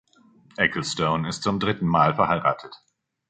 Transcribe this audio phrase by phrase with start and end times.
[0.57, 2.73] Ecclestone ist zum dritten Mal verheiratet.